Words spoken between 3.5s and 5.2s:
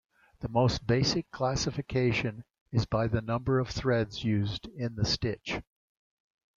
of threads used in the